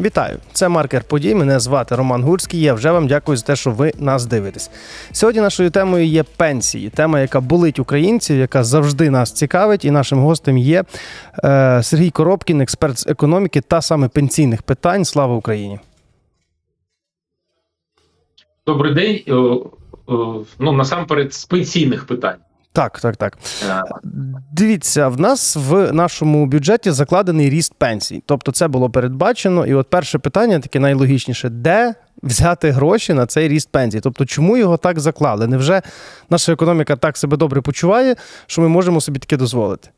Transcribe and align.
Вітаю! 0.00 0.38
Це 0.52 0.68
маркер 0.68 1.04
подій. 1.04 1.34
Мене 1.34 1.60
звати 1.60 1.96
Роман 1.96 2.22
Гурський. 2.22 2.60
Я 2.60 2.74
вже 2.74 2.90
вам 2.90 3.06
дякую 3.06 3.36
за 3.36 3.46
те, 3.46 3.56
що 3.56 3.70
ви 3.70 3.92
нас 3.98 4.26
дивитесь. 4.26 4.70
Сьогодні 5.12 5.40
нашою 5.40 5.70
темою 5.70 6.06
є 6.06 6.22
пенсії. 6.22 6.88
Тема, 6.90 7.20
яка 7.20 7.40
болить 7.40 7.78
українців, 7.78 8.38
яка 8.38 8.64
завжди 8.64 9.10
нас 9.10 9.32
цікавить. 9.32 9.84
І 9.84 9.90
нашим 9.90 10.18
гостем 10.18 10.58
є 10.58 10.84
е, 11.44 11.80
Сергій 11.82 12.10
Коробкін, 12.10 12.60
експерт 12.60 12.98
з 12.98 13.06
економіки 13.06 13.60
та 13.60 13.82
саме 13.82 14.08
пенсійних 14.08 14.62
питань. 14.62 15.04
Слава 15.04 15.34
Україні! 15.34 15.78
Добрий 18.66 18.94
день. 18.94 19.20
Е, 19.26 19.32
е, 19.32 20.44
Ну 20.58 20.72
насамперед 20.72 21.34
з 21.34 21.44
пенсійних 21.44 22.06
питань. 22.06 22.38
Так, 22.72 23.00
так, 23.00 23.16
так. 23.16 23.38
Дивіться, 24.52 25.08
в 25.08 25.20
нас 25.20 25.56
в 25.56 25.92
нашому 25.92 26.46
бюджеті 26.46 26.90
закладений 26.90 27.50
ріст 27.50 27.74
пенсій. 27.74 28.22
Тобто, 28.26 28.52
це 28.52 28.68
було 28.68 28.90
передбачено. 28.90 29.66
І 29.66 29.74
от 29.74 29.90
перше 29.90 30.18
питання, 30.18 30.60
таке 30.60 30.80
найлогічніше: 30.80 31.48
де 31.48 31.94
взяти 32.22 32.70
гроші 32.70 33.12
на 33.14 33.26
цей 33.26 33.48
ріст 33.48 33.72
пенсій? 33.72 34.00
Тобто, 34.00 34.24
чому 34.24 34.56
його 34.56 34.76
так 34.76 35.00
заклали? 35.00 35.46
Невже 35.46 35.82
наша 36.30 36.52
економіка 36.52 36.96
так 36.96 37.16
себе 37.16 37.36
добре 37.36 37.60
почуває, 37.60 38.16
що 38.46 38.62
ми 38.62 38.68
можемо 38.68 39.00
собі 39.00 39.18
таке 39.18 39.36
дозволити? 39.36 39.88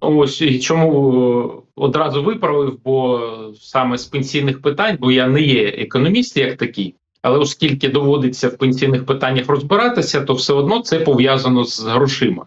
Ось 0.00 0.40
і 0.40 0.58
чому 0.58 1.12
е, 1.12 1.62
одразу 1.76 2.24
виправив, 2.24 2.78
бо 2.84 3.20
саме 3.60 3.98
з 3.98 4.04
пенсійних 4.04 4.62
питань, 4.62 4.98
бо 5.00 5.12
я 5.12 5.26
не 5.26 5.40
є 5.40 5.68
економіст 5.68 6.36
як 6.36 6.56
такий, 6.56 6.94
але 7.26 7.38
оскільки 7.38 7.88
доводиться 7.88 8.48
в 8.48 8.56
пенсійних 8.56 9.06
питаннях 9.06 9.48
розбиратися, 9.48 10.20
то 10.20 10.34
все 10.34 10.52
одно 10.52 10.80
це 10.80 11.00
пов'язано 11.00 11.64
з 11.64 11.80
грошима. 11.80 12.46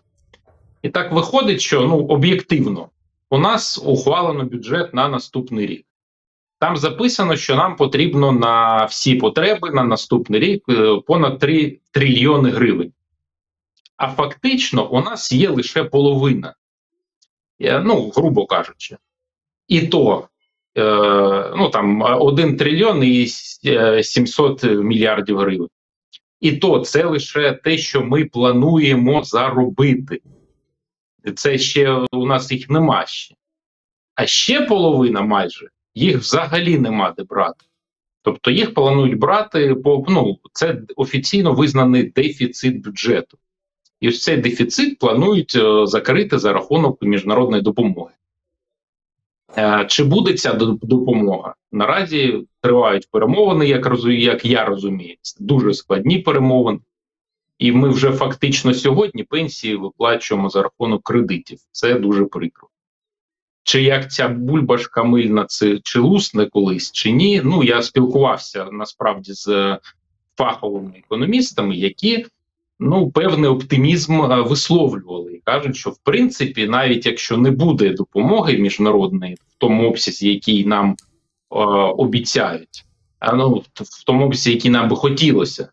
І 0.82 0.90
так 0.90 1.12
виходить, 1.12 1.62
що 1.62 1.82
ну 1.82 1.98
об'єктивно 1.98 2.90
у 3.30 3.38
нас 3.38 3.82
ухвалено 3.86 4.44
бюджет 4.44 4.94
на 4.94 5.10
наступний 5.10 5.68
рік. 5.68 5.86
Там 6.60 6.78
записано, 6.78 7.36
що 7.36 7.56
нам 7.56 7.76
потрібно 7.76 8.32
на 8.32 8.86
всі 8.86 9.16
потреби 9.16 9.72
на 9.72 9.84
наступний 9.84 10.40
рік 10.40 10.64
е, 10.70 11.02
понад 11.08 11.40
3 11.40 11.80
трильйони 11.92 12.50
гривень. 12.50 12.92
А 13.98 14.08
фактично, 14.08 14.90
у 14.90 15.02
нас 15.02 15.32
є 15.32 15.50
лише 15.50 15.84
половина. 15.84 16.56
Е, 17.62 17.80
ну, 17.80 18.12
грубо 18.16 18.46
кажучи. 18.46 18.98
І 19.68 19.82
то 19.82 20.28
ну, 21.56 21.70
там 21.70 22.02
1 22.02 22.58
трильйон 22.58 23.04
і 23.04 23.28
е, 23.66 24.04
700 24.04 24.64
мільярдів 24.64 25.38
гривень. 25.38 25.70
І 26.40 26.52
то 26.52 26.80
це 26.80 27.04
лише 27.04 27.54
те, 27.54 27.78
що 27.78 28.02
ми 28.02 28.26
плануємо 28.26 29.24
заробити. 29.24 30.22
Це 31.36 31.58
ще 31.58 31.92
у 32.12 32.26
нас 32.26 32.52
їх 32.52 32.70
нема 32.70 33.06
ще. 33.06 33.36
А 34.16 34.26
ще 34.26 34.62
половина 34.62 35.22
майже 35.22 35.70
їх 35.96 36.18
взагалі 36.18 36.80
нема 36.80 37.14
де 37.18 37.24
брати. 37.24 37.66
Тобто 38.22 38.52
їх 38.52 38.74
планують 38.74 39.20
брати 39.20 39.76
по 39.76 40.06
ну, 40.10 40.40
це 40.54 40.82
офіційно 40.96 41.54
визнаний 41.54 42.04
дефіцит 42.04 42.84
бюджету. 42.84 43.38
І 44.00 44.10
ось 44.10 44.24
цей 44.24 44.38
дефіцит 44.38 45.00
планують 45.00 45.56
е, 45.56 45.88
закрити 45.88 46.40
за 46.40 46.54
рахунок 46.54 47.02
міжнародної 47.02 47.62
допомоги. 47.62 48.12
Е, 49.58 49.86
Чи 49.90 50.04
буде 50.04 50.34
ця 50.34 50.54
допомога? 50.54 51.56
Наразі 51.72 52.48
тривають 52.62 53.08
перемовини, 53.12 53.68
як, 53.68 53.86
розу- 53.86 54.12
як 54.12 54.46
я 54.46 54.66
розумію, 54.66 55.16
дуже 55.40 55.74
складні 55.74 56.20
перемовини. 56.20 56.80
І 57.58 57.72
ми 57.72 57.90
вже 57.90 58.12
фактично 58.12 58.74
сьогодні 58.74 59.24
пенсії 59.24 59.76
виплачуємо 59.76 60.50
за 60.50 60.62
рахунок 60.64 61.04
кредитів. 61.04 61.60
Це 61.72 61.94
дуже 61.94 62.26
прикро. 62.26 62.68
Чи 63.64 63.82
як 63.84 64.12
ця 64.12 64.28
бульбашка 64.30 65.04
мильна, 65.04 65.46
це 65.46 65.80
чи 65.84 66.00
лусне 66.00 66.46
колись, 66.46 66.92
чи 66.92 67.12
ні. 67.12 67.42
Ну 67.44 67.64
я 67.64 67.82
спілкувався 67.82 68.68
насправді 68.72 69.34
з 69.34 69.48
е, 69.48 69.80
фаховими 70.38 70.92
економістами, 71.06 71.76
які 71.76 72.26
ну 72.80 73.12
певний 73.12 73.50
оптимізм 73.50 74.22
е, 74.22 74.42
висловлювали 74.42 75.34
і 75.34 75.42
кажуть, 75.44 75.76
що 75.76 75.90
в 75.90 75.98
принципі, 76.04 76.68
навіть 76.68 77.06
якщо 77.06 77.38
не 77.38 77.52
буде 77.52 77.90
допомоги 77.94 78.58
міжнародної 78.58 79.34
в 79.34 79.56
тому 79.58 79.90
обсязі, 79.90 80.30
який 80.34 80.66
нам 80.66 80.90
е, 80.92 80.96
обіцяють, 81.98 82.86
а 83.20 83.34
ну 83.34 83.64
в- 83.76 84.06
тому 84.06 84.26
обсязі, 84.26 84.52
який 84.56 84.72
нам 84.72 84.90
би 84.90 84.96
хотілося, 84.96 85.70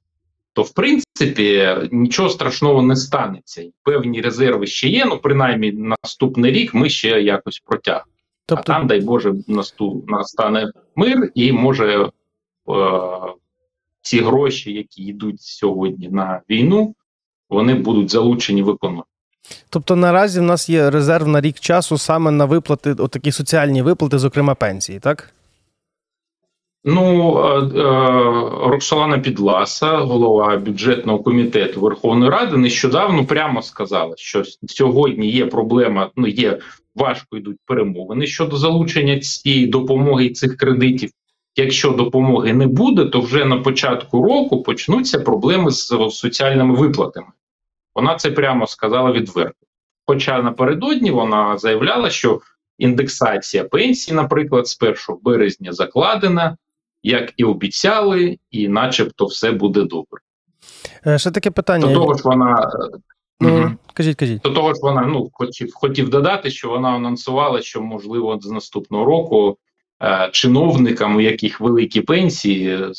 то 0.53 0.62
в 0.62 0.71
принципі 0.75 1.77
нічого 1.93 2.28
страшного 2.28 2.83
не 2.83 2.97
станеться. 2.97 3.62
І 3.62 3.73
Певні 3.83 4.21
резерви 4.21 4.67
ще 4.67 4.88
є. 4.88 5.05
Ну 5.05 5.19
принаймні 5.19 5.73
наступний 5.73 6.53
рік 6.53 6.75
ми 6.75 6.88
ще 6.88 7.09
якось 7.23 7.62
протягнемо. 7.67 8.06
Тобто, 8.47 8.62
А 8.62 8.67
там, 8.67 8.87
дай 8.87 9.00
Боже, 9.00 9.34
настане 10.09 10.73
мир, 10.97 11.31
і 11.34 11.53
може 11.53 12.05
е, 12.05 12.11
ці 14.06 14.21
гроші, 14.21 14.72
які 14.72 15.03
йдуть 15.03 15.41
сьогодні 15.41 16.09
на 16.09 16.41
війну, 16.50 16.94
вони 17.50 17.75
будуть 17.75 18.11
залучені 18.11 18.62
в 18.62 18.71
економіку. 18.71 19.09
тобто 19.71 19.97
наразі 19.97 20.41
в 20.41 20.43
нас 20.43 20.69
є 20.69 20.91
резерв 20.91 21.28
на 21.28 21.41
рік 21.41 21.61
часу 21.61 21.99
саме 21.99 22.31
на 22.31 22.44
виплати, 22.44 22.93
отакі 22.93 23.33
соціальні 23.33 23.83
виплати, 23.83 24.19
зокрема 24.19 24.55
пенсії, 24.55 24.99
так? 24.99 25.33
Ну, 26.84 27.39
е, 27.39 27.81
е, 27.81 28.71
Роксолана 28.71 29.19
Підласа, 29.19 29.97
голова 29.97 30.56
бюджетного 30.56 31.19
комітету 31.19 31.81
Верховної 31.81 32.31
Ради, 32.31 32.56
нещодавно 32.56 33.27
прямо 33.27 33.62
сказала, 33.62 34.15
що 34.17 34.43
сьогодні 34.67 35.31
є 35.31 35.47
проблема. 35.47 36.11
Ну 36.17 36.27
є 36.27 36.59
важко 36.94 37.37
йдуть 37.37 37.56
перемовини 37.67 38.27
щодо 38.27 38.56
залучення 38.56 39.19
цієї 39.19 39.67
допомоги 39.67 40.25
і 40.25 40.31
цих 40.31 40.56
кредитів. 40.56 41.11
Якщо 41.56 41.91
допомоги 41.91 42.53
не 42.53 42.67
буде, 42.67 43.05
то 43.05 43.21
вже 43.21 43.44
на 43.44 43.56
початку 43.56 44.22
року 44.22 44.62
почнуться 44.62 45.19
проблеми 45.19 45.71
з 45.71 45.94
соціальними 46.11 46.75
виплатами. 46.75 47.27
Вона 47.94 48.15
це 48.15 48.31
прямо 48.31 48.67
сказала 48.67 49.12
відверто. 49.12 49.67
Хоча 50.06 50.43
напередодні 50.43 51.11
вона 51.11 51.59
заявляла, 51.59 52.11
що 52.11 52.41
індексація 52.78 53.65
пенсій, 53.65 54.12
наприклад, 54.15 54.69
з 54.69 54.78
1 54.83 54.94
березня 55.22 55.72
закладена, 55.72 56.56
як 57.03 57.33
і 57.37 57.44
обіцяли, 57.44 58.38
і 58.50 58.69
начебто 58.69 59.27
все 59.27 59.53
буде 59.53 59.83
добре. 59.83 60.21
Е, 61.06 61.19
Ще 61.19 61.31
таке 61.31 61.50
питання. 61.50 61.87
До 61.87 61.94
того 61.94 62.15
ж, 62.15 62.23
вона 62.25 62.71
Ну, 63.41 63.49
Мгм. 63.49 63.78
кажіть, 63.94 64.17
кажіть. 64.17 64.43
до 64.43 64.50
того 64.50 64.75
ж, 64.75 64.81
вона 64.83 65.03
ну 65.03 65.31
хотів 65.33 65.71
хотів 65.75 66.09
додати, 66.09 66.50
що 66.50 66.69
вона 66.69 66.88
анонсувала, 66.88 67.62
що 67.62 67.83
можливо 67.83 68.38
з 68.43 68.50
наступного 68.50 69.05
року 69.05 69.59
е, 69.59 69.66
чиновникам, 70.32 71.16
у 71.16 71.20
яких 71.20 71.60
великі 71.60 72.00
пенсії, 72.00 72.68
е, 72.68 72.92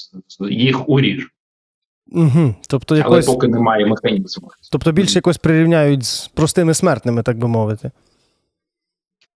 їх 0.49 0.89
уріжуть. 0.89 1.31
Угу. 2.11 2.55
Тобто, 2.69 2.95
але 2.95 3.03
якось, 3.03 3.25
поки 3.25 3.47
немає 3.47 3.85
механізму. 3.85 4.51
тобто 4.71 4.91
більше 4.91 5.15
якось 5.15 5.37
прирівняють 5.37 6.05
з 6.05 6.27
простими 6.27 6.73
смертними, 6.73 7.23
так 7.23 7.37
би 7.37 7.47
мовити. 7.47 7.91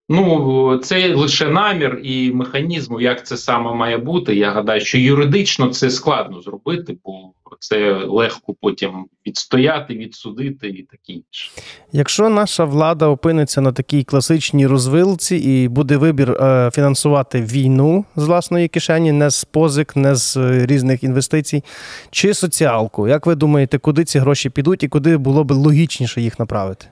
Ну 0.10 0.78
це 0.78 1.16
лише 1.16 1.50
намір 1.50 2.00
і 2.04 2.32
механізм, 2.32 3.00
як 3.00 3.26
це 3.26 3.38
саме 3.38 3.74
має 3.74 3.98
бути. 3.98 4.36
Я 4.36 4.52
гадаю, 4.52 4.82
що 4.82 4.98
юридично 4.98 5.70
це 5.70 5.90
складно 5.90 6.42
зробити, 6.42 6.98
бо 7.04 7.32
це 7.62 7.94
легко 7.94 8.56
потім 8.62 9.06
відстояти, 9.28 9.94
відсудити 9.94 10.68
і 10.68 10.84
таке 10.84 11.14
інше. 11.14 11.52
Якщо 11.92 12.30
наша 12.30 12.66
влада 12.66 13.08
опиниться 13.08 13.62
на 13.62 13.72
такій 13.72 14.04
класичній 14.04 14.68
розвилці 14.68 15.36
і 15.36 15.68
буде 15.68 15.98
вибір 15.98 16.32
е, 16.32 16.72
фінансувати 16.74 17.42
війну 17.42 18.06
з 18.16 18.24
власної 18.24 18.68
кишені, 18.68 19.12
не 19.12 19.30
з 19.30 19.44
позик, 19.44 19.96
не 19.96 20.16
з 20.16 20.38
е, 20.38 20.66
різних 20.66 21.04
інвестицій, 21.04 21.64
чи 22.12 22.34
соціалку, 22.34 23.08
як 23.08 23.26
ви 23.26 23.36
думаєте, 23.36 23.78
куди 23.78 24.04
ці 24.04 24.20
гроші 24.20 24.50
підуть 24.50 24.84
і 24.84 24.88
куди 24.88 25.18
було 25.18 25.44
б 25.44 25.52
логічніше 25.52 26.22
їх 26.22 26.40
направити? 26.40 26.88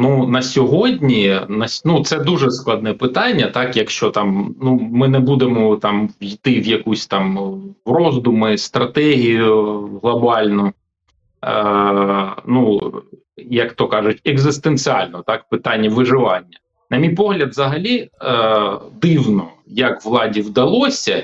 Ну 0.00 0.26
на 0.26 0.42
сьогодні 0.42 1.40
на 1.48 1.66
ну, 1.84 2.04
це 2.04 2.18
дуже 2.18 2.50
складне 2.50 2.94
питання. 2.94 3.46
Так, 3.46 3.76
якщо 3.76 4.10
там 4.10 4.54
ну 4.62 4.88
ми 4.92 5.08
не 5.08 5.20
будемо 5.20 5.76
там 5.76 6.10
йти 6.20 6.60
в 6.60 6.66
якусь 6.66 7.06
там 7.06 7.60
роздуми, 7.86 8.58
стратегію 8.58 9.84
глобальну, 10.02 10.72
е, 11.44 11.52
ну 12.46 12.92
як 13.36 13.72
то 13.72 13.88
кажуть, 13.88 14.20
екзистенціально, 14.24 15.22
так 15.26 15.48
питання 15.48 15.88
виживання. 15.90 16.58
На 16.90 16.98
мій 16.98 17.10
погляд, 17.10 17.48
взагалі 17.48 18.10
е, 18.22 18.70
дивно, 19.02 19.48
як 19.66 20.04
владі 20.04 20.40
вдалося. 20.40 21.22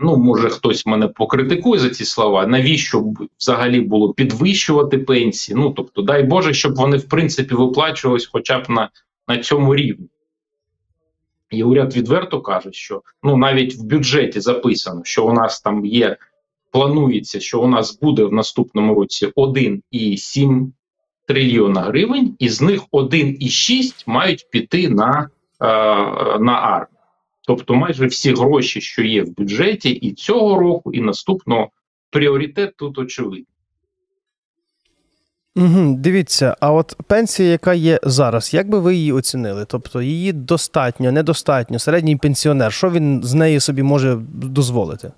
Ну, 0.00 0.16
може, 0.16 0.48
хтось 0.48 0.86
мене 0.86 1.08
покритикує 1.08 1.80
за 1.80 1.90
ці 1.90 2.04
слова. 2.04 2.46
Навіщо 2.46 3.04
взагалі 3.40 3.80
було 3.80 4.12
підвищувати 4.12 4.98
пенсії? 4.98 5.58
Ну 5.58 5.70
тобто, 5.70 6.02
дай 6.02 6.22
Боже, 6.22 6.54
щоб 6.54 6.74
вони 6.74 6.96
в 6.96 7.08
принципі 7.08 7.54
виплачувались 7.54 8.26
хоча 8.26 8.58
б 8.58 8.70
на, 8.70 8.90
на 9.28 9.38
цьому 9.38 9.74
рівні. 9.74 10.08
І 11.50 11.62
уряд 11.62 11.96
відверто 11.96 12.40
каже, 12.40 12.72
що 12.72 13.02
ну 13.22 13.36
навіть 13.36 13.74
в 13.74 13.82
бюджеті 13.82 14.40
записано, 14.40 15.00
що 15.04 15.26
у 15.26 15.32
нас 15.32 15.60
там 15.60 15.84
є, 15.84 16.16
планується, 16.70 17.40
що 17.40 17.60
у 17.60 17.68
нас 17.68 17.98
буде 18.00 18.24
в 18.24 18.32
наступному 18.32 18.94
році 18.94 19.26
1,7 19.26 20.66
трильйона 21.26 21.80
гривень, 21.80 22.36
із 22.38 22.62
них 22.62 22.82
1,6 22.92 24.04
мають 24.06 24.50
піти 24.50 24.88
на 24.88 25.28
на 26.40 26.52
армію. 26.52 26.97
Тобто, 27.48 27.74
майже 27.74 28.06
всі 28.06 28.34
гроші, 28.34 28.80
що 28.80 29.02
є 29.02 29.22
в 29.22 29.36
бюджеті, 29.36 29.90
і 29.90 30.12
цього 30.12 30.58
року, 30.58 30.92
і 30.92 31.00
наступного 31.00 31.68
пріоритет 32.10 32.76
тут 32.76 32.98
очевидний. 32.98 33.46
Угу, 35.56 35.96
Дивіться, 35.98 36.56
а 36.60 36.72
от 36.72 36.96
пенсія, 37.06 37.48
яка 37.48 37.74
є 37.74 38.00
зараз, 38.02 38.54
як 38.54 38.68
би 38.68 38.78
ви 38.80 38.94
її 38.94 39.12
оцінили? 39.12 39.64
Тобто 39.68 40.02
її 40.02 40.32
достатньо, 40.32 41.12
недостатньо, 41.12 41.78
середній 41.78 42.16
пенсіонер, 42.16 42.72
що 42.72 42.90
він 42.90 43.20
з 43.24 43.34
неї 43.34 43.60
собі 43.60 43.82
може 43.82 44.18
дозволити? 44.32 45.12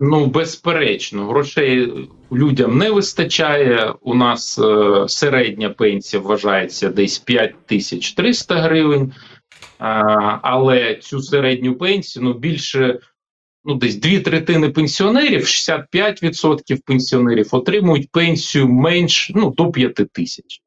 Ну, 0.00 0.26
безперечно, 0.26 1.26
грошей 1.26 1.92
людям 2.32 2.78
не 2.78 2.90
вистачає. 2.90 3.94
У 4.02 4.14
нас 4.14 4.58
е, 4.58 5.04
середня 5.08 5.70
пенсія 5.70 6.22
вважається 6.22 6.88
десь 6.88 7.18
5300 7.18 8.54
гривень, 8.54 9.12
але 9.78 10.94
цю 10.94 11.22
середню 11.22 11.74
пенсію 11.74 12.24
ну, 12.24 12.32
більше 12.32 12.98
ну, 13.64 13.74
десь 13.74 13.96
дві 13.96 14.20
третини 14.20 14.70
пенсіонерів, 14.70 15.40
65% 15.40 16.80
пенсіонерів 16.86 17.48
отримують 17.50 18.10
пенсію 18.10 18.68
менш 18.68 19.30
ну, 19.34 19.50
до 19.50 19.70
5 19.70 19.94
тисяч. 19.94 20.62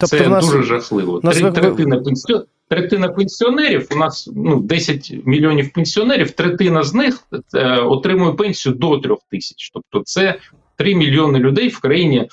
Тобто 0.00 0.18
Це 0.18 0.28
нас, 0.28 0.46
дуже 0.46 0.62
жахливо. 0.62 1.20
Нас 1.22 1.36
третина 1.36 2.00
пенсіонерів. 2.00 2.48
Третина 2.68 3.08
пенсіонерів, 3.08 3.88
у 3.92 3.96
нас 3.96 4.30
ну 4.36 4.60
10 4.60 5.14
мільйонів 5.24 5.72
пенсіонерів, 5.72 6.30
третина 6.30 6.82
з 6.82 6.94
них 6.94 7.22
е, 7.54 7.78
отримує 7.78 8.32
пенсію 8.32 8.74
до 8.74 8.98
3 8.98 9.16
тисяч. 9.30 9.70
Тобто, 9.74 10.02
це 10.04 10.38
3 10.76 10.94
мільйони 10.94 11.38
людей 11.38 11.68
в 11.68 11.80
країні 11.80 12.28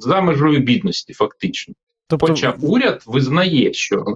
за 0.00 0.20
межою 0.20 0.58
бідності, 0.58 1.12
фактично. 1.12 1.74
Тобто... 2.06 2.26
Хоча 2.26 2.54
уряд 2.60 3.02
визнає, 3.06 3.72
що 3.72 3.96
е, 3.96 4.14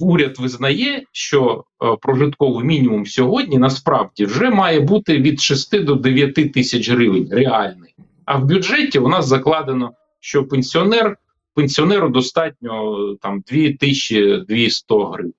уряд 0.00 0.38
визнає, 0.38 1.02
що 1.12 1.64
е, 1.82 1.96
прожитковий 2.00 2.64
мінімум 2.64 3.06
сьогодні 3.06 3.58
насправді 3.58 4.24
вже 4.24 4.50
має 4.50 4.80
бути 4.80 5.18
від 5.18 5.40
6 5.40 5.84
до 5.84 5.94
9 5.94 6.52
тисяч 6.52 6.90
гривень 6.90 7.28
реальний. 7.30 7.94
А 8.24 8.36
в 8.36 8.44
бюджеті 8.44 8.98
у 8.98 9.08
нас 9.08 9.26
закладено, 9.26 9.92
що 10.20 10.44
пенсіонер 10.44 11.16
пенсіонеру 11.54 12.08
достатньо 12.08 12.96
там 13.22 13.42
2200 13.48 14.94
гривень. 15.12 15.32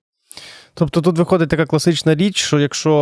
Тобто 0.80 1.00
тут 1.00 1.18
виходить 1.18 1.48
така 1.48 1.66
класична 1.66 2.14
річ, 2.14 2.36
що 2.36 2.60
якщо 2.60 2.92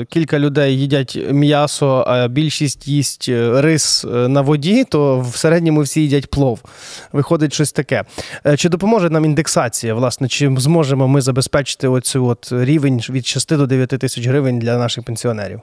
е, 0.00 0.04
кілька 0.04 0.38
людей 0.38 0.78
їдять 0.78 1.18
м'ясо, 1.30 2.04
а 2.06 2.28
більшість 2.28 2.88
їсть 2.88 3.28
е, 3.28 3.62
рис 3.62 4.04
е, 4.04 4.08
на 4.08 4.40
воді, 4.40 4.84
то 4.84 5.20
в 5.20 5.36
середньому 5.36 5.80
всі 5.80 6.02
їдять 6.02 6.30
плов. 6.30 6.60
Виходить 7.12 7.52
щось 7.52 7.72
таке. 7.72 8.04
Чи 8.56 8.68
допоможе 8.68 9.10
нам 9.10 9.24
індексація? 9.24 9.94
Власне, 9.94 10.28
чи 10.28 10.54
зможемо 10.58 11.08
ми 11.08 11.20
забезпечити 11.20 11.88
оцю 11.88 12.26
от 12.26 12.48
рівень 12.52 13.00
від 13.10 13.26
6 13.26 13.56
до 13.56 13.66
9 13.66 13.88
тисяч 13.88 14.26
гривень 14.26 14.58
для 14.58 14.78
наших 14.78 15.04
пенсіонерів? 15.04 15.60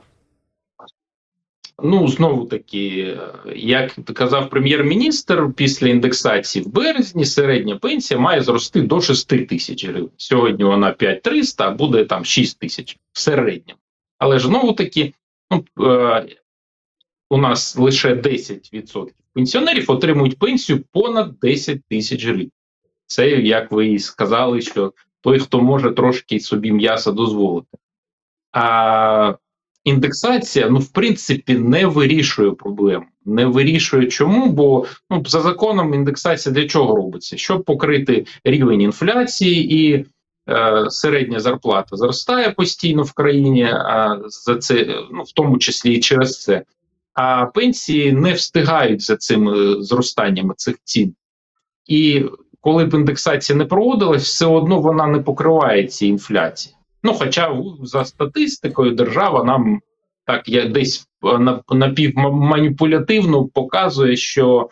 Ну 1.84 2.08
знову 2.08 2.46
таки, 2.46 3.18
як 3.56 3.96
казав 4.14 4.50
прем'єр-міністр, 4.50 5.54
після 5.56 5.88
індексації 5.88 6.66
в 6.66 6.74
березні 6.74 7.26
середня 7.26 7.76
пенсія 7.76 8.20
має 8.20 8.42
зрости 8.42 8.82
до 8.82 9.02
6 9.02 9.28
тисяч 9.28 9.86
гривень. 9.86 10.10
Сьогодні 10.18 10.64
вона 10.64 10.92
5300, 10.92 11.68
а 11.68 11.72
буде 11.72 12.06
там 12.06 12.26
6 12.26 12.60
тисяч 12.60 12.98
в 13.12 13.20
середньому. 13.20 13.80
Але 14.18 14.40
ж 14.40 14.48
знову 14.48 14.74
таки, 14.74 15.14
ну, 15.52 15.86
е, 15.88 16.26
у 17.30 17.38
нас 17.38 17.78
лише 17.78 18.16
10% 18.16 19.08
пенсіонерів 19.34 19.92
отримують 19.92 20.40
пенсію 20.40 20.84
понад 20.92 21.40
10 21.40 21.82
тисяч 21.90 22.26
гривень. 22.26 22.52
Це 23.06 23.30
як 23.30 23.72
ви 23.72 23.88
і 23.88 24.00
сказали, 24.00 24.62
що 24.62 24.94
той, 25.22 25.40
хто 25.40 25.62
може 25.62 25.92
трошки 25.92 26.40
собі 26.40 26.72
м'яса 26.72 27.12
дозволити. 27.12 27.78
А 28.52 29.34
індексація, 29.84 30.70
ну 30.70 30.80
в 30.80 30.88
принципі, 30.88 31.58
не 31.58 31.86
вирішує 31.86 32.52
проблему. 32.52 33.06
Не 33.26 33.46
вирішує 33.46 34.08
чому, 34.08 34.50
бо 34.50 34.86
ну 35.10 35.24
за 35.26 35.42
законом 35.42 35.94
індексація 35.94 36.56
для 36.56 36.68
чого 36.68 36.96
робиться? 36.96 37.38
Щоб 37.38 37.64
покрити 37.64 38.26
рівень 38.44 38.82
інфляції 38.82 39.76
і 39.76 40.06
е, 40.50 40.86
середня 40.90 41.40
зарплата 41.40 41.98
зростає 41.98 42.52
постійно 42.52 43.04
в 43.04 43.12
країні, 43.12 43.64
а 43.64 44.20
за 44.28 44.56
це 44.56 44.86
ну 45.12 45.24
в 45.24 45.32
тому 45.32 45.58
числі 45.58 45.94
і 45.94 46.00
через 46.00 46.42
це. 46.42 46.64
А 47.14 47.46
пенсії 47.46 48.12
не 48.12 48.34
встигають 48.34 49.02
за 49.02 49.18
цим 49.18 49.50
е, 49.50 49.76
зростанням 49.84 50.54
цих 50.58 50.76
цін. 50.84 51.16
І 51.86 52.26
коли 52.62 52.86
б 52.86 52.94
індексація 52.94 53.58
не 53.58 53.66
проводилась, 53.66 54.24
все 54.24 54.46
одно 54.46 54.80
вона 54.80 55.08
не 55.08 55.20
покриває 55.20 55.88
ці 55.88 56.08
інфляції. 56.08 56.76
Ну, 57.04 57.14
хоча 57.14 57.58
за 57.84 58.06
статистикою 58.06 58.92
держава 58.92 59.44
нам 59.44 59.82
так 60.30 60.50
я 60.50 60.66
десь 60.66 61.08
е, 61.26 61.60
напівманіпулятивно 61.76 63.46
показує, 63.46 64.18
що 64.18 64.70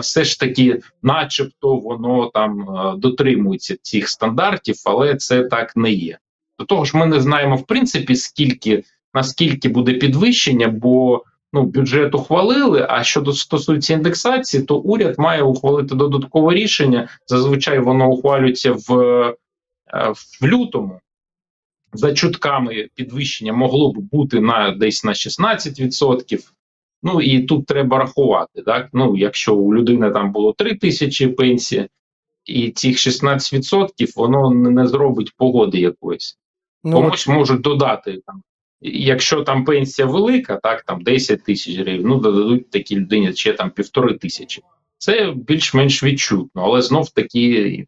все 0.00 0.24
ж 0.24 0.40
таки, 0.40 0.80
начебто, 1.02 1.76
воно 1.76 2.30
там 2.34 2.60
е, 2.60 2.94
дотримується 2.96 3.76
цих 3.82 4.08
стандартів, 4.08 4.74
але 4.84 5.16
це 5.16 5.42
так 5.42 5.76
не 5.76 5.92
є. 5.92 6.18
До 6.58 6.64
того 6.64 6.84
ж, 6.84 6.96
ми 6.96 7.06
не 7.06 7.20
знаємо 7.20 7.56
в 7.56 7.66
принципі, 7.66 8.16
скільки 8.16 8.84
наскільки 9.14 9.68
буде 9.68 9.92
підвищення, 9.92 10.68
бо 10.68 11.24
ну 11.52 11.62
бюджет 11.62 12.14
ухвалили. 12.14 12.86
А 12.88 13.04
щодо 13.04 13.32
стосується 13.32 13.94
індексації, 13.94 14.62
то 14.62 14.76
уряд 14.76 15.18
має 15.18 15.42
ухвалити 15.42 15.94
додаткове 15.94 16.54
рішення. 16.54 17.08
Зазвичай 17.26 17.78
воно 17.78 18.10
ухвалюється 18.10 18.72
в, 18.72 18.98
е, 19.94 20.12
в 20.40 20.46
лютому 20.46 21.00
за 21.94 22.14
чутками 22.14 22.88
підвищення 22.94 23.52
могло 23.52 23.92
б 23.92 23.98
бути 23.98 24.40
на 24.40 24.70
десь 24.70 25.04
на 25.04 25.12
16%. 25.12 26.38
Ну 27.02 27.20
і 27.20 27.42
тут 27.42 27.66
треба 27.66 27.98
рахувати. 27.98 28.62
Так? 28.62 28.88
Ну, 28.92 29.16
Якщо 29.16 29.56
у 29.56 29.74
людини 29.74 30.10
там 30.10 30.32
було 30.32 30.52
3 30.52 30.74
тисячі 30.74 31.26
пенсії, 31.26 31.88
і 32.44 32.70
цих 32.70 32.96
16% 32.96 34.12
воно 34.16 34.50
не 34.50 34.86
зробить 34.86 35.32
погоди 35.36 35.78
якоїсь. 35.78 36.38
Ну, 36.84 36.92
Комусь 36.92 37.28
можуть 37.28 37.60
додати 37.60 38.20
там. 38.26 38.42
Якщо 38.80 39.42
там 39.42 39.64
пенсія 39.64 40.08
велика, 40.08 40.56
так 40.62 40.82
там 40.82 41.02
10 41.02 41.44
тисяч 41.44 41.78
гривень, 41.78 42.06
ну 42.06 42.18
додадуть 42.18 42.70
такій 42.70 42.96
людині 42.96 43.32
ще 43.32 43.52
там 43.52 43.70
півтори 43.70 44.14
тисячі. 44.14 44.62
Це 44.98 45.32
більш-менш 45.36 46.02
відчутно, 46.02 46.62
але 46.62 46.82
знов 46.82 47.10
таки 47.10 47.86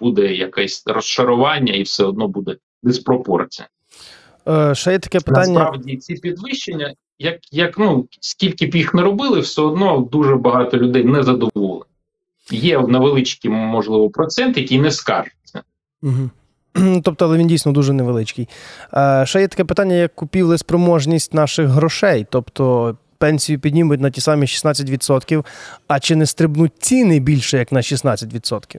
буде 0.00 0.34
якесь 0.34 0.82
розшарування, 0.86 1.74
і 1.74 1.82
все 1.82 2.04
одно 2.04 2.28
буде 2.28 2.56
диспропорція. 2.86 3.68
Е, 4.48 4.74
Ще 4.74 4.92
є 4.92 4.98
таке 4.98 5.20
питання. 5.20 5.60
Насправді 5.60 5.96
ці 5.96 6.14
підвищення, 6.14 6.94
як 7.18 7.36
як 7.52 7.78
ну 7.78 8.08
скільки 8.20 8.66
б 8.66 8.74
їх 8.74 8.94
не 8.94 9.02
робили, 9.02 9.40
все 9.40 9.62
одно 9.62 10.08
дуже 10.12 10.36
багато 10.36 10.76
людей 10.76 11.04
не 11.04 11.22
задоволені. 11.22 11.84
Є 12.50 12.78
невеличкий, 12.78 13.50
можливо, 13.50 14.10
процент, 14.10 14.56
який 14.56 14.78
не 14.78 14.90
скаржиться. 14.90 15.62
Угу. 16.02 16.30
Тобто, 17.02 17.24
але 17.24 17.38
він 17.38 17.46
дійсно 17.46 17.72
дуже 17.72 17.92
невеличкий. 17.92 18.48
Е, 18.94 19.24
Ще 19.26 19.40
є 19.40 19.48
таке 19.48 19.64
питання, 19.64 19.94
як 19.94 20.14
купівли 20.14 20.58
спроможність 20.58 21.34
наших 21.34 21.68
грошей. 21.68 22.26
Тобто 22.30 22.96
пенсію 23.18 23.60
піднімуть 23.60 24.00
на 24.00 24.10
ті 24.10 24.20
самі 24.20 24.46
16%, 24.46 25.44
а 25.88 26.00
чи 26.00 26.16
не 26.16 26.26
стрибнуть 26.26 26.72
ціни 26.78 27.20
більше, 27.20 27.58
як 27.58 27.72
на 27.72 27.80
16%? 27.80 28.76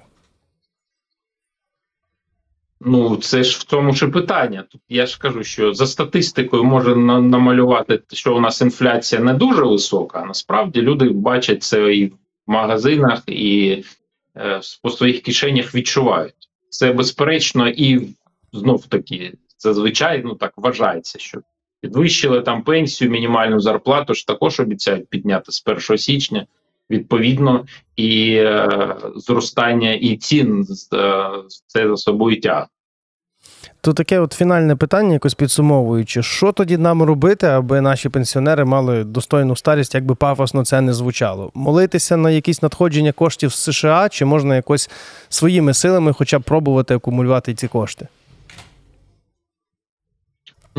Ну, 2.81 3.15
це 3.15 3.43
ж 3.43 3.59
в 3.59 3.63
тому 3.63 3.93
ж 3.93 4.07
питання. 4.07 4.63
Тут 4.71 4.81
я 4.89 5.05
ж 5.05 5.19
кажу, 5.19 5.43
що 5.43 5.73
за 5.73 5.87
статистикою 5.87 6.63
може 6.63 6.95
намалювати, 6.95 8.01
що 8.13 8.35
у 8.35 8.39
нас 8.39 8.61
інфляція 8.61 9.21
не 9.21 9.33
дуже 9.33 9.63
висока, 9.63 10.19
а 10.19 10.25
насправді 10.25 10.81
люди 10.81 11.09
бачать 11.09 11.63
це 11.63 11.95
і 11.95 12.05
в 12.05 12.13
магазинах, 12.47 13.23
і 13.27 13.83
е, 14.37 14.61
по 14.83 14.89
своїх 14.89 15.21
кишенях 15.21 15.75
відчувають. 15.75 16.49
Це 16.69 16.93
безперечно, 16.93 17.69
і 17.69 18.07
знов 18.53 18.85
таки 18.85 19.33
зазвичай 19.57 20.21
ну 20.25 20.35
так 20.35 20.53
вважається, 20.57 21.19
що 21.19 21.41
підвищили 21.81 22.41
там 22.41 22.63
пенсію, 22.63 23.11
мінімальну 23.11 23.59
зарплату 23.59 24.13
ж 24.13 24.27
також 24.27 24.59
обіцяють 24.59 25.09
підняти 25.09 25.51
з 25.51 25.63
1 25.65 25.97
січня. 25.97 26.45
Відповідно, 26.89 27.65
і 27.95 28.33
е, 28.35 28.95
зростання 29.15 29.93
і 29.93 30.17
цін 30.17 30.65
е, 30.93 31.29
це 31.67 31.87
за 31.87 31.97
собою 31.97 32.41
тягне. 32.41 32.67
То 33.81 33.93
таке 33.93 34.19
от 34.19 34.33
фінальне 34.33 34.75
питання, 34.75 35.13
якось 35.13 35.33
підсумовуючи, 35.33 36.23
що 36.23 36.51
тоді 36.51 36.77
нам 36.77 37.03
робити, 37.03 37.47
аби 37.47 37.81
наші 37.81 38.09
пенсіонери 38.09 38.65
мали 38.65 39.03
достойну 39.03 39.55
старість, 39.55 39.95
як 39.95 40.05
би 40.05 40.15
пафосно 40.15 40.65
це 40.65 40.81
не 40.81 40.93
звучало? 40.93 41.51
Молитися 41.53 42.17
на 42.17 42.31
якісь 42.31 42.61
надходження 42.61 43.11
коштів 43.11 43.51
з 43.51 43.71
США, 43.71 44.09
чи 44.09 44.25
можна 44.25 44.55
якось 44.55 44.89
своїми 45.29 45.73
силами 45.73 46.13
хоча 46.13 46.39
б 46.39 46.43
пробувати 46.43 46.95
акумулювати 46.95 47.53
ці 47.53 47.67
кошти? 47.67 48.07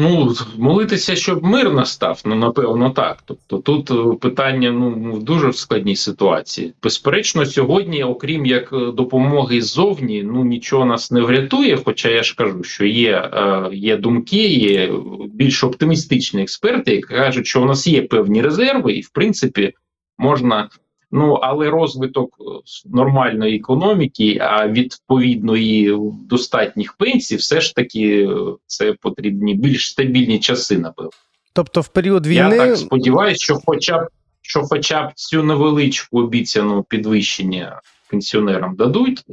Ну, 0.01 0.35
молитися, 0.59 1.17
щоб 1.17 1.45
мир 1.45 1.73
настав, 1.73 2.23
ну 2.25 2.35
напевно, 2.35 2.91
так. 2.91 3.19
Тобто 3.25 3.59
тут 3.59 3.91
е, 3.91 4.19
питання 4.19 4.71
ну 4.71 5.13
в 5.13 5.23
дуже 5.23 5.53
складній 5.53 5.97
ситуації. 5.97 6.73
Безперечно, 6.83 7.47
сьогодні, 7.47 8.05
окрім 8.05 8.47
як 8.47 8.73
е, 8.73 8.93
допомоги 8.93 9.63
ззовні, 9.63 10.23
ну 10.23 10.45
нічого 10.45 10.85
нас 10.85 11.11
не 11.11 11.21
врятує. 11.21 11.79
Хоча 11.85 12.09
я 12.09 12.23
ж 12.23 12.35
кажу, 12.37 12.63
що 12.63 12.87
є, 12.87 13.31
е, 13.33 13.69
є 13.73 13.97
думки, 13.97 14.49
є 14.49 14.93
більш 15.35 15.65
оптимістичні 15.65 16.43
експерти, 16.43 16.91
які 16.91 17.07
кажуть, 17.07 17.47
що 17.47 17.63
у 17.63 17.65
нас 17.65 17.87
є 17.87 18.03
певні 18.03 18.43
резерви, 18.43 18.93
і 18.93 19.01
в 19.01 19.11
принципі 19.11 19.73
можна. 20.19 20.69
Ну 21.11 21.33
але 21.33 21.71
розвиток 21.71 22.37
е, 22.41 22.45
нормальної 22.85 23.57
економіки, 23.57 24.39
а 24.41 24.69
відповідно 24.69 25.57
і 25.57 25.99
достатніх 26.29 26.93
пенсій, 26.93 27.37
все 27.37 27.61
ж 27.61 27.75
таки 27.75 28.29
е, 28.29 28.37
це 28.67 28.93
потрібні 28.93 29.55
більш 29.55 29.91
стабільні 29.91 30.39
часи. 30.39 30.79
Напевно, 30.79 31.11
Тобто, 31.53 31.81
в 31.81 31.89
період 31.89 32.27
я 32.27 32.51
так 32.51 32.77
сподіваюся, 32.77 33.45
що, 33.45 33.59
хоча 33.67 33.99
б 33.99 34.09
що, 34.43 34.63
хоча 34.63 35.07
б 35.07 35.13
цю 35.15 35.43
невеличку 35.43 36.21
обіцяну 36.21 36.83
підвищення 36.83 37.81
пенсіонерам 38.11 38.77
дадуть, 38.77 39.25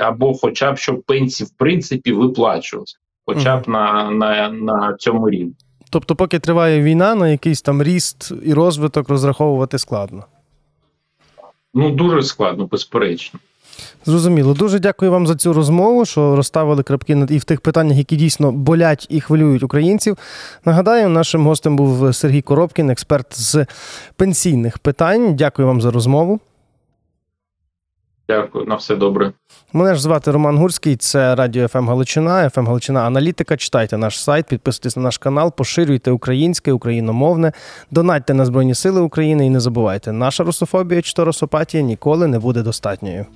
або 0.00 0.34
хоча 0.34 0.72
б 0.72 0.78
щоб 0.78 1.02
пенсії 1.02 1.46
в 1.46 1.58
принципі 1.58 2.12
виплачувалися, 2.12 2.96
хоча 3.26 3.56
б 3.56 3.68
на, 3.68 4.10
на, 4.10 4.48
на 4.48 4.96
цьому 4.98 5.30
рівні. 5.30 5.54
Тобто, 5.90 6.16
поки 6.16 6.38
триває 6.38 6.82
війна, 6.82 7.14
на 7.14 7.28
якийсь 7.28 7.62
там 7.62 7.82
ріст 7.82 8.32
і 8.44 8.54
розвиток 8.54 9.08
розраховувати 9.08 9.78
складно. 9.78 10.24
Ну 11.74 11.90
дуже 11.90 12.22
складно, 12.22 12.66
безперечно. 12.66 13.40
Зрозуміло. 14.04 14.54
Дуже 14.54 14.78
дякую 14.78 15.10
вам 15.10 15.26
за 15.26 15.34
цю 15.34 15.52
розмову, 15.52 16.04
що 16.04 16.36
розставили 16.36 16.82
крапки 16.82 17.26
і 17.30 17.38
в 17.38 17.44
тих 17.44 17.60
питаннях, 17.60 17.98
які 17.98 18.16
дійсно 18.16 18.52
болять 18.52 19.06
і 19.10 19.20
хвилюють 19.20 19.62
українців. 19.62 20.16
Нагадаю, 20.64 21.08
нашим 21.08 21.46
гостем 21.46 21.76
був 21.76 22.14
Сергій 22.14 22.42
Коробкін, 22.42 22.90
експерт 22.90 23.26
з 23.40 23.66
пенсійних 24.16 24.78
питань. 24.78 25.36
Дякую 25.36 25.68
вам 25.68 25.80
за 25.80 25.90
розмову. 25.90 26.40
Дякую, 28.28 28.66
на 28.66 28.74
все 28.74 28.96
добре. 28.96 29.32
Мене 29.72 29.94
ж 29.94 30.02
звати 30.02 30.30
Роман 30.30 30.58
Гурський, 30.58 30.96
це 30.96 31.34
радіо 31.34 31.68
ФМ 31.68 31.88
Галичина, 31.88 32.50
ФМ 32.50 32.66
Галичина 32.66 33.00
Аналітика. 33.00 33.56
Читайте 33.56 33.96
наш 33.96 34.22
сайт, 34.22 34.46
підписуйтесь 34.46 34.96
на 34.96 35.02
наш 35.02 35.18
канал, 35.18 35.52
поширюйте 35.56 36.10
українське, 36.10 36.72
україномовне, 36.72 37.52
донатьте 37.90 38.34
на 38.34 38.46
Збройні 38.46 38.74
Сили 38.74 39.00
України 39.00 39.46
і 39.46 39.50
не 39.50 39.60
забувайте, 39.60 40.12
наша 40.12 40.44
русофобія 40.44 41.02
чи 41.02 41.12
то 41.12 41.24
русопатія 41.24 41.82
ніколи 41.82 42.26
не 42.26 42.38
буде 42.38 42.62
достатньою. 42.62 43.26